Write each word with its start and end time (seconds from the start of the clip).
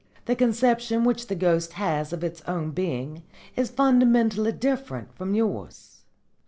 The 0.25 0.35
conception 0.35 1.03
which 1.03 1.27
the 1.27 1.35
ghost 1.35 1.73
has 1.73 2.11
of 2.11 2.23
its 2.23 2.41
own 2.47 2.71
being 2.71 3.21
is 3.55 3.69
fundamentally 3.69 4.51
different 4.51 5.13
from 5.13 5.35
yours. 5.35 6.01